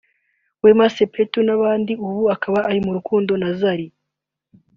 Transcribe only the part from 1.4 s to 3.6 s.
n’abandi ubu akaba ari mu rukundo na